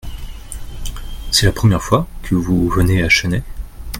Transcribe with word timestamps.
C’est 1.29 1.45
la 1.45 1.51
première 1.51 1.83
fois 1.83 2.07
que 2.23 2.33
vous 2.33 2.67
venez 2.69 3.03
à 3.03 3.09
Chennai? 3.09 3.43